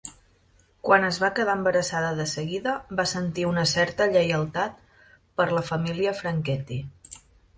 [0.87, 4.81] Quan es va quedar embarassada de seguida, va sentir una certa lleialtat
[5.41, 6.83] per la família Franchetti.